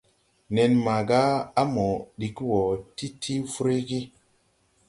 [0.55, 1.21] Nen maaga
[1.61, 1.87] a mo
[2.19, 4.01] dig wɔɔ ti ti fruygi.